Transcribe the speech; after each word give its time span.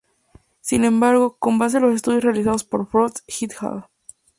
Sin 0.61 0.83
embargo, 0.83 1.35
con 1.37 1.59
base 1.59 1.77
a 1.77 1.79
los 1.79 1.93
estudios 1.93 2.23
realizados 2.23 2.63
por 2.63 2.87
Frost 2.87 3.19
"et 3.39 3.51
al. 3.61 3.85